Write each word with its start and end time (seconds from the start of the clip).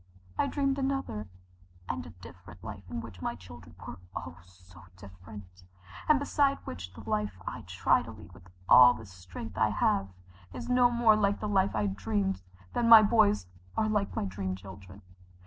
I 0.35 0.47
dreamed 0.47 0.79
another 0.79 1.27
and 1.87 2.03
a 2.07 2.09
different 2.09 2.63
life 2.63 2.89
in 2.89 3.01
which 3.01 3.21
my 3.21 3.35
children 3.35 3.75
were 3.85 3.99
oh, 4.15 4.37
so 4.43 4.81
different, 4.97 5.61
and 6.09 6.17
beside 6.17 6.57
which 6.65 6.93
the 6.95 7.07
life 7.07 7.37
I 7.45 7.61
try 7.67 8.01
to 8.01 8.09
lead 8.09 8.31
with 8.33 8.49
all 8.67 8.95
the 8.95 9.05
strength 9.05 9.59
I 9.59 9.69
have 9.69 10.07
is 10.55 10.67
no 10.67 10.89
more 10.89 11.15
like 11.15 11.39
the 11.39 11.47
life 11.47 11.75
I 11.75 11.85
dreamed 11.85 12.41
than 12.73 12.89
my 12.89 13.03
boys 13.03 13.45
are 13.77 13.87
like 13.87 14.15
my 14.15 14.25
dream 14.25 14.55
children. 14.55 15.03